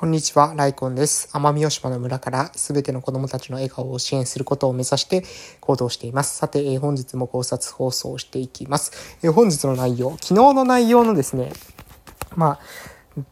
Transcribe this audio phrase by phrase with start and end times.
[0.00, 1.28] こんにちは、ライコンです。
[1.34, 5.24] 奄美大島の村からすべての子供たちの笑顔を支援することを目指して
[5.60, 6.38] 行動しています。
[6.38, 9.18] さて、えー、本日も考察放送していきます。
[9.22, 11.52] えー、本日の内容、昨日の内容のですね、
[12.34, 12.60] まあ、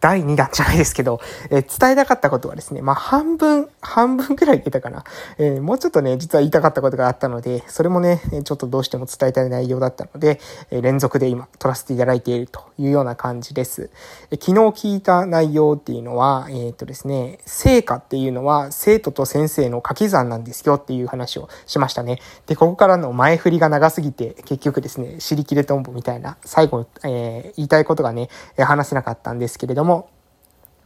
[0.00, 1.20] 第2弾じゃないですけど、
[1.50, 5.04] えー、伝えたかったことはですね、まあ、半分、半分くらい言えたかな。
[5.38, 10.40] えー、もうちょっとね、実は言いたかったことがあったので、それもね、ちょっとどうしても伝えたい内容だったので、
[10.70, 13.90] えー、連続で今、撮らせていただいているというような感じです。
[14.30, 14.52] え昨日
[14.92, 22.20] 聞いた内容っていうのは、えっ、とですね、成果っていうのは生徒と先生の掛け算なんですよっていう話をしましたね。
[22.46, 30.10] で、ここからの前振りが長すぎて、結局ですね、尻切れトンボみたいな、最後、え言いたいことがね、話せなかったんですけれどども、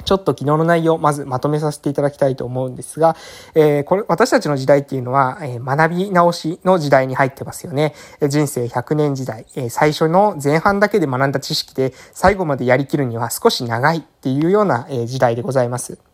[0.05, 3.17] ちょっと昨日の内容、まずまとめさせていただきたいと思うんですが、
[3.55, 7.95] えー、これ、私たちの時代っていうのは、えー、学び直しの時代に入ってますよね。
[8.29, 16.12] 人生100年時代、えー、最初の前半だけで学んだ知識で最後までやりきるには少し長いっていうような、えー、時代でございます。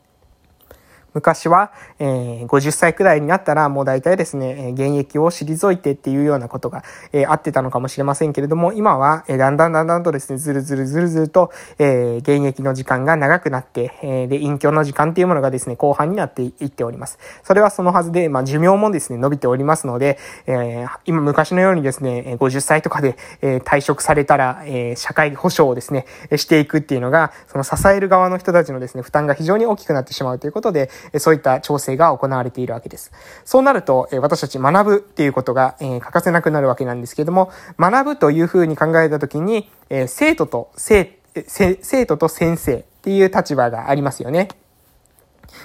[1.15, 17.19] 昔は、えー、50歳くらいになったらもう大体ですね、現役を退いてっていうようなことが、えー、あってたのかもしれませんけれども、今は、えー、だんだんだんだんとですね、ずるずるずるずると、えー、現役の時間が長くなって、えー、で、隠居の時間っていうものがですね、後半になっていっております。
[17.43, 33.13] それはそのはずで、まあ、寿命もですね、伸びておりますので、えー、今昔のようにですね、50歳とかで、えー、退職されたら、えー、社会保障をですね、していくっていうのが、その支える側の人たちのですね、負担が非常に大きくなってしまうということで、そういった調整が行われているわけです。
[33.45, 39.71] そうなると、私たち学ぶっていうことが欠かせなくなるわけなんですけども、学ぶというふうに考えたときに、
[40.07, 44.49] 生徒と生、生徒と先生っていう立場がありますよね。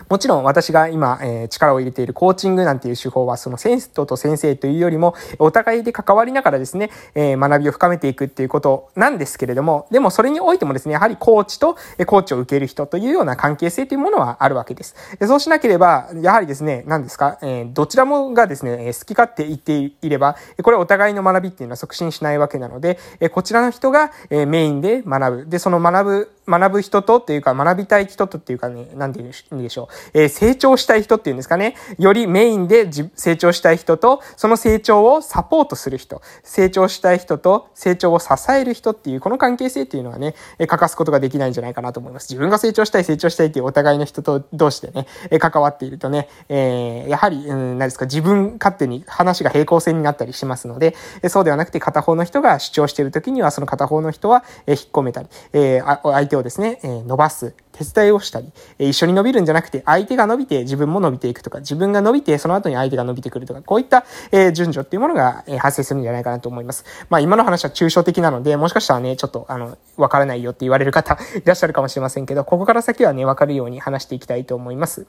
[0.09, 14.95] もちろん私が今、えー、力を入れているコーチングなんていう手法は、その先生と先生というよりも、お互いで関わりながらですね、えー、学びを深めていくっていうことなんですけれども、でもそれにおいてもですね、やはりコーチと、えコーチを受ける人というような関係性というものはあるわけです。
[15.19, 25.45] でそうしなければ、やはりですね、何ですか、えー、どちらもがですね、好き勝手言っていれば、これお互いの学びっていうのは促進しないわけなので、えこちらの人が、えメインで学ぶ。
[25.47, 29.72] で、その学ぶ学ぶ人とっていうか、学びたい人とっていうかね、なんて言うんでしょう。
[30.13, 31.75] えー、成長したい人っていうんですかね。
[31.97, 36.21] よりメインで成長したい人と、その成長をサポートする人。
[36.43, 42.29] 成長したい人と成長を支える人っていう、この関係性っていうのはね、えー、欠かすことができないんじゃないかなと思います。
[42.29, 66.85] 自分が成長したい、成長したいっていうお互いの人と同士でね、えー、関わっているとね、えー、やはり、うん、何ですか、自分勝手に話が平行線になったりしますので、えー、そうではなくて片方の人が主張している時には、その片方の人は、えー、引っ込めたり、えー、相手をですね、えー伸ばす、手伝いをしたり、え一緒に伸びるんじゃなくて、相手が伸びて自分も伸びていくとか、自分が伸びてその後に相手が伸びてくるとか、こういった、え順序っていうものが、え発生するんじゃないかなと思います。
[67.09, 75.07] まあ今の話は抽象的なので、もしかしたらね、ちょっとあの、わからないよって言われる方 いらっしゃるかもしれませんけど、ここから先はね、わかるように話していきたいと思います。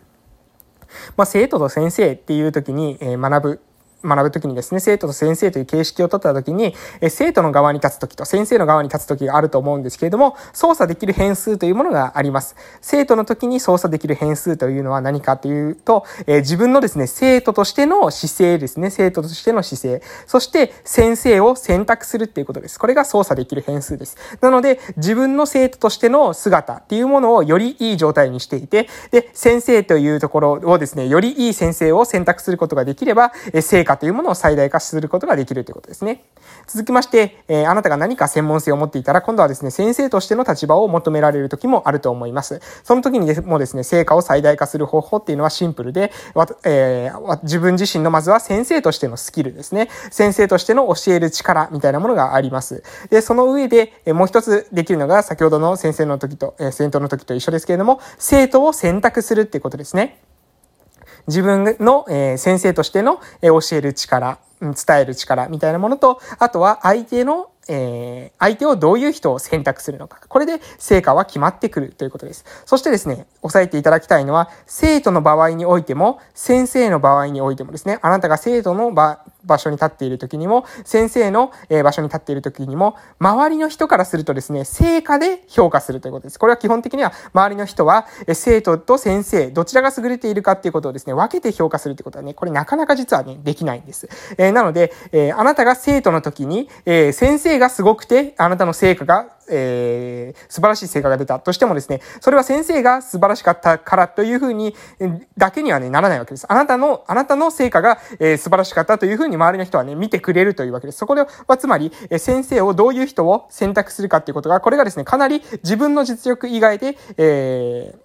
[1.17, 3.61] まあ生徒と先生っていう時に、え学ぶ
[4.05, 12.57] 学ぶときにですね、生徒と先生という形式を取ったときに、え生徒の側に立つときと先生の側に立つときがあると思うんですけれども、操作できる変数というものがあります。
[12.81, 22.79] 生徒の時に操作できる変数というのは何かというと、え自分のですね、生徒としての姿勢ですね、生徒としての姿勢、そして先生を選択するっていうことです。
[22.79, 24.17] これが操作できる変数です。
[24.41, 36.25] なので、自分の生徒としての姿っていうものをよりいい状態にしていて、で、先生というところをですね、よりいい先生を選択することができれば、え成果というものを最大化することができるということですね。
[36.67, 42.61] 続きまして、え、あなたが何か専門性を持っていたら、今度はですね、先生としての立場を求められる時もあると思います。
[42.83, 46.13] その時にもですね、成果を最大化する方法っていうのはシンプルで、
[46.65, 49.89] えー、自分自身のまずは先生としてのスキルですね。
[50.11, 52.83] 先生としての教える力みたいなものがあります。
[53.11, 60.21] で、その上で、えもう一つできるのが、先ほどの先生の時と、えー、先頭の時と一緒ですけれども、生徒を選択するっていうことですね。
[61.27, 70.21] 自分の、え、先生としての、え、教える力、伝える力みたいなものと、あとは相手のえー、相手をどういう人を選択するのか。
[70.29, 72.45] これで成果は決まってくるということです。
[72.67, 86.39] そしてですね、押さえていただきたいのは、生徒の場合においても、先生の場合においてもですね、あなたが生徒の場、場所に立っている時にも、先生の、え場所に立っている時にも、周りの人からするとですね、成果で評価するということです。
[86.39, 94.09] これは基本的には、周りの人は、え生徒と先生、どちらが優れているかっていうことをですね、分けて評価するってことはね、これなかなか実はね、できないんです。
[94.39, 104.75] えー、なので、えー、あなたが生徒の時に、えー、先生がすごくて、あなたの成果がえー、素晴らしい成果が出たとしてもですね、それは先生が素晴らしかったからというふうに、
[105.37, 106.47] だけにはね、ならないわけです。
[106.49, 110.99] あなたの、あなたの成果が、えー、素晴らしかったというふうに周りの人はね、見てくれるというわけです。
[110.99, 118.04] そこでは、つまり、え、先生をどういう人を選択するかっていうことが、これがですね、かなり自分の実力以外で、えー、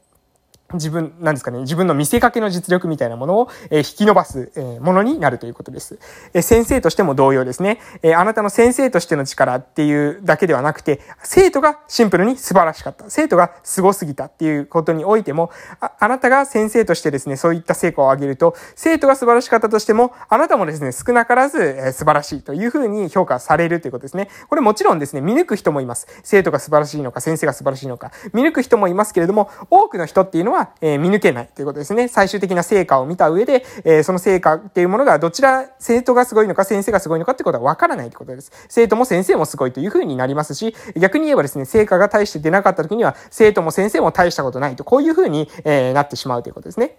[0.73, 5.99] 自分、なんですかね、自分の見せかけの実力みたいなものを、え、引き伸ばす、え、ものになるということです。
[6.33, 7.79] え、先生としても同様ですね。
[8.03, 13.05] えあなたの先生としての力っていうだけではなくて、生徒がシンプルに素晴らしかった。
[13.09, 24.29] 生徒が凄すぎたっていうことにおいても、ああなたが先生としてですね、そういった成果を上げると、生徒が素晴らしかったとしても、あなたもですね、少なからず、え素晴らしいというふうに評価されるということですね。
[24.49, 26.07] これもちろんですね、見抜く人もいます。
[26.23, 32.07] 生徒が素晴らしいのか、先生が素晴らしいのか、見抜く人もいますけれども、多くの人っていうのはは、え、見抜けないということですね。
[32.07, 38.51] 最終的な成果を見た上で、え、その成果っていうものがどちら生徒がすごいのか先生がすごいのかってことはわからないってことです。
[38.67, 46.97] 生徒も先生もすごいというふうになりますし、逆に言えばですね、成果が大して出なかった時には、生徒も先生も大したことないと、こういうふうに、え、なってしまうということですね。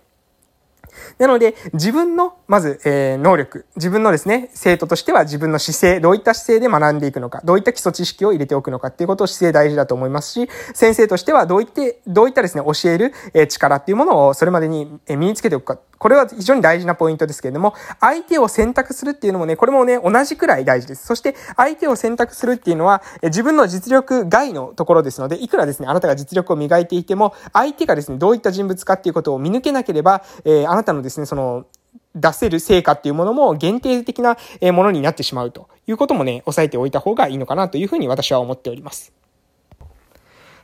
[1.18, 21.04] なので、自分の、まず、えー、能力、自分のですね、生徒としては自分の姿勢、どういった姿勢で学んでいくのか、どういった基礎知識を入れておくのかっていうことを姿勢大事だと思いますし、先生としてはどういって、どういったですね、教える、えー、力っていうものをそれまでに身につけておくか、これは非常に大事なポイントですけれども、相手を選択するっていうのもね、これもね、同じくらい大事です。
[21.04, 31.66] そして、相手を選択するっていうのは、自分の実力外のところですので、いくらですね、あなたが実力を磨いていても、相手がですね、どういった人物かっていうことを見抜けなければ、えー、あなたのですね、その、
[32.14, 34.38] 出せる成果っていうものも限定的な
[34.72, 39.19] ものになってしまうということもね、押さえておいた方がいいのかなというふうに私は思っております。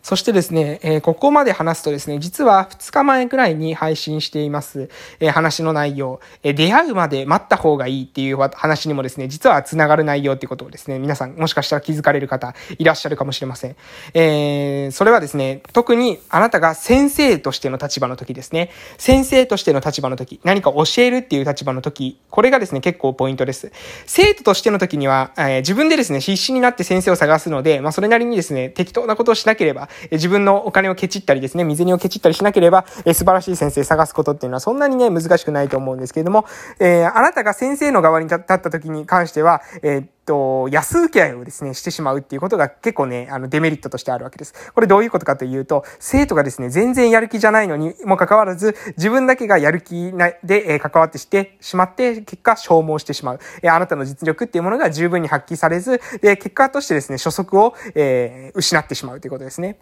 [0.06, 4.88] そしてですね、えー、ここまで話すとですね、実は2日前くらいに配信しています、
[5.18, 13.74] えー、話の内容、えー、出会うまで待った方がいいっていう話にもですね、実は繋がる内容ってことをですね、皆さんもしかしたら気づかれる方いらっしゃるかもしれません。
[14.14, 23.72] えー、それはですね、特にあなたが先生としての立場の時ですね、先生としての立場の時、何か教えるっていう立場の時、これがですね、結構ポイントです。
[24.06, 36.46] 生徒としての時には、えー、自分でですね、必死になって先生を探すので、まあそれなりにですね、適当なことをしなければ、自分のお金をケチったりですね、水煮をケチったりしなければ、え素晴らしい先生探すことっていうのはそんなにね、難しくないと思うんですけれども、
[36.78, 44.72] えー、あなたが先生の側に立った時に関しては、えーと、安請け合いをですね、してしまうっていうことが結構ね、あの、デメリットとしてあるわけです。
[44.74, 53.40] これどういうことかというと、生徒がですね、全然やる気じゃないのにもかかわらず、自分だけがやる気なで、え、関わってしてしまって、結果消耗してしまう。
[53.62, 59.78] え、あなたの実力っていうものが十分に発揮されず、で、結果としてですね、初速を、えー、失ってしまうということですね。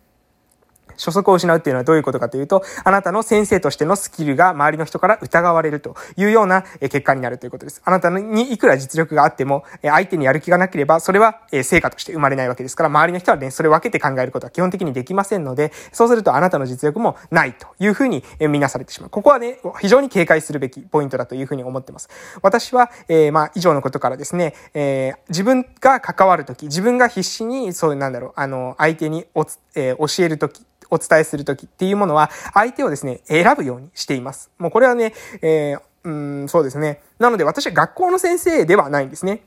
[0.96, 7.82] 初速を失うっていうのはどういうことかというと、あなたの先生としてのスキルが周りの人から疑われるというような結果になるということです。
[7.84, 19.10] あなたにいくら実力があっても、相手にやる気がなければ、それは成果として生まれないわけですから、周りの人はね、それを分けて考えることは基本的にできませんので、そうするとあなたの実力もないというふうに見なされてしまう。
[19.10, 22.08] ここはね、非常に警戒するべきポイントだというふうに思っています。
[22.42, 34.50] 私は、えー、まあ、以上のことからですね、えー、自分が関わるとき、自分が必死に、そう、なんだろう、あの、相手にお、えー、教えるとき、お伝えするときっていうものは、相手をですね、選ぶようにしています。
[34.58, 36.10] もうこれはね、えー、う
[36.44, 37.00] ん、そうですね。
[37.18, 39.42] なので私は学校の先生ではないんですね。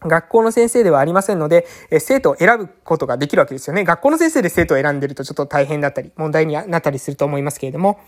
[0.00, 3.84] 学校の先生ではありませんので、え生徒を選ぶことができるわけですよね。
[3.84, 7.98] 学校の先生で生徒を選んでるとちょっと大変だったり、問題になったりすると思いますけれども、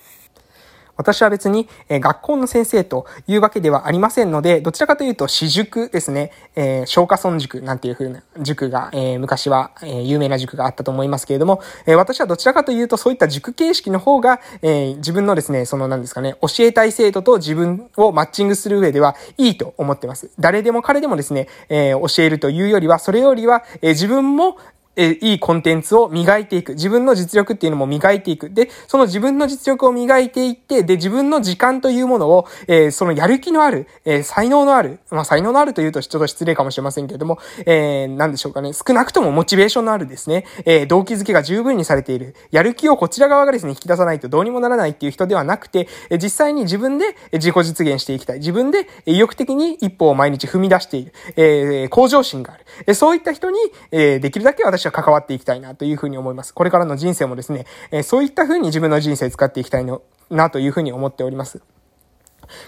[1.00, 20.30] 私は別に、えー、学校の先生というわけではありませんので、どちらかというと私塾ですね、えー、小華村塾なんていう風な塾が、えー、昔は、え、有名な塾があったと思いますけれども、え、私はどちらかというとそういった塾形式の方が、え、自分のですね、その何ですかね、教えたい生徒と自分をマッチングする上ではいいと思ってます。
[20.38, 24.58] 誰でも彼でもですね、え、教えるというよりは、それよりは、え、自分も、
[24.96, 26.74] えいいコンテンツを磨いていく。
[26.74, 28.50] 自分の実力っていうのも磨いていく。
[28.50, 38.72] で、その自分の実力を磨いていって、で、自分の時間というものを、えー、そのやる気のある、えー、才能のある、まあ、才能のあるというとちょっと失礼かもしれませんけれども、えー、なんでしょうかね。
[38.72, 42.34] 少なくともモチベーションのあるですね、えー、動機づけが十分にされている。
[42.50, 48.38] やる気をこちら側がですね、引き出さないとどうにもならないっていう人ではなくて、え実際に自分で自己実現していきたい。
[48.38, 51.12] 自分で意欲的に一歩を毎日踏み出している。
[51.36, 52.64] え、向上心がある。
[52.86, 53.58] えそういった人に、
[53.92, 56.54] えできるだけ私は関わっていきたいなというふうに思います。
[56.54, 61.60] これからの人生もですね、えそういったふうに自分の人生使っていきたいの、なというふうに思っております。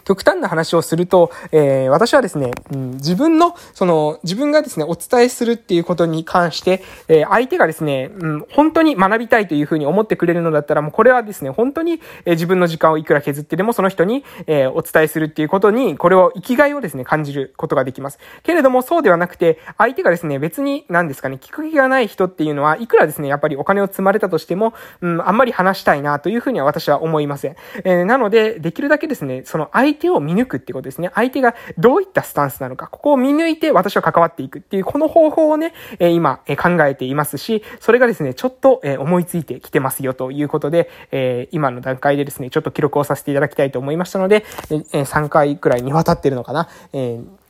[0.05, 18.19] 極端な話をすると、えー、私はですね、うん、自分の、その、自分がですね、お伝えするっていうことに関して、えー、相手がですね、うん、本当に学びたいというふうに思ってくれるのだったら、もうこれはですね、本当に、えー、自分の時間をいくら削ってでもその人に、えお伝えするっていうことに、これを生きがいをですね、感じることができます。
[18.43, 27.57] けれども、そうではなくて、相手がですね、別に、何ですかね、聞く気がない人っていうのは、いくらですね、やっぱりお金を積まれたとしても、うん、あんまり話したいなというふうには私は思いません。
[27.85, 31.11] えなので、できるだけですね、その相手を見抜くってことですね。
[31.15, 46.69] 相手がどういったスタンスなのか、ここを見抜いて私は関わっていくっていう、この方法をね、え今、え考えていますし、それがですね、ちょっと、え思いついてきてますよということで、え今の段階でですね、ちょっと記録をさせていただきたいと思いましたので、え3回くらいにわたってるのかな。
[46.93, 47.42] えー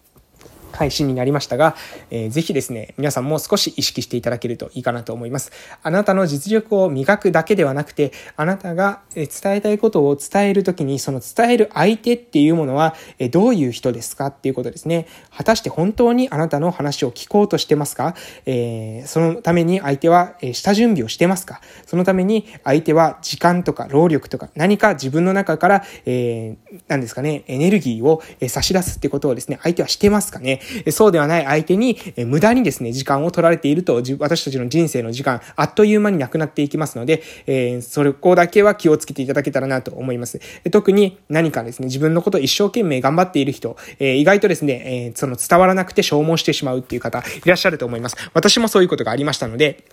[0.73, 1.77] 配信になりましたが、
[2.11, 5.53] えー、ぜひですね、皆さんも少し意識していただけるといいかなと思います。
[5.83, 12.95] あなたの実力を磨くだけではなくて、あなたが伝えたいことを伝えるときに、その伝える相手っていうものは、
[13.31, 14.27] どういう人ですか？
[14.29, 15.07] っていうことですね。
[15.31, 18.15] 果たして本当にあなたの話を聞こうとしてますか、
[18.47, 21.61] えー、そのために相手は下準備をしてますか？
[21.87, 30.61] そのために相手は時間とか労力とか何か自分の中から、えー、何ですかね、エネルギーを差し出すってことをですね、相手はしてますかね？
[30.91, 40.41] そうではない相手に、え無駄にですね、時間を取られていると、私たちの人生の時間、あっという間になくなっていきますので、えー、それこだけは気をつけていただけたらなと思います。
[40.71, 48.17] 特に何かですね、自分のことを一生懸命頑張っている人、えー、意外とですね、えー、その伝わらなくて消耗してしまうっていう方、いらっしゃると思います。
[48.35, 49.85] 私もそういうことがありましたので、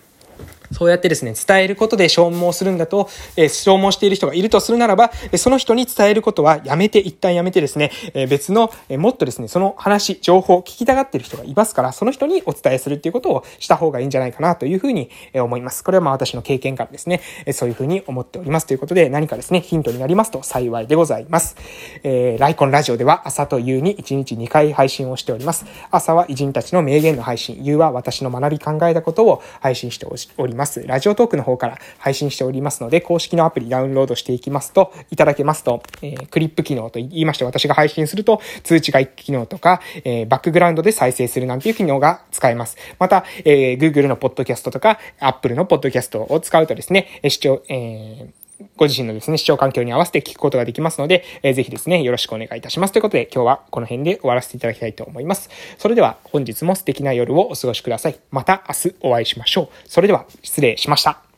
[0.71, 15.83] そうやってですね、伝えることで消耗するんだと、えー、消耗している人がいるとするならば、その人に伝えることはやめて、一旦やめてですね、えー、別の、えー、もっとですね、その話、情報、聞きたがっている人がいますから、その人にお伝えするっていうことをした方がいいんじゃないかなというふうに思います。
[15.83, 21.55] これはまあ私の経験からですね、えそういうふうに思っておりますということで、何かですね、ヒントになりますと幸いでございます。
[22.03, 25.65] えー、ライコンラジオでは朝と夕に1日2回配信をしております。
[25.91, 30.05] 朝は偉人たちの名言の配信、夕は私の学び考えたことを配信して
[30.37, 30.58] おります。
[30.59, 42.77] ますラジオトークの方から配信しておりますので、公式のアプリダウンロードしていきますと、いただけますと、えー、クリップ機能と言いまして、私が配信すると通知が行く機能とか、えー、バックグラウンドで再生するなんていう機能が使えます。
[42.99, 52.91] また、えー、Google のポッドキャストとか、Apple のポッドキャストを使うとですね、視聴、えー、ご自身のですね、視聴環境に合わせて聞くことができますので、えー、ぜひですね、よろしくお願いいたします。
[52.91, 55.49] ということで、今日はこの辺で終わらせていただきたいと思います。
[55.77, 58.19] それでは、本日も素敵な夜をお過ごしください。
[58.31, 59.89] また明日お会いしましょう。
[59.89, 61.28] それでは、失礼しました。